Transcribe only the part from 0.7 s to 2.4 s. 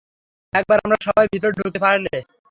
আমরা সবাই ভিতরে ঢুকতে পারলে।